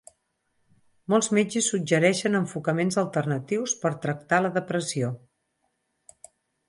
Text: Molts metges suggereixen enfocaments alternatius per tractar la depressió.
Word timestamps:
Molts 1.13 1.27
metges 1.37 1.67
suggereixen 1.73 2.39
enfocaments 2.39 2.97
alternatius 3.03 3.77
per 3.85 3.93
tractar 4.07 4.41
la 4.47 4.55
depressió. 4.59 5.13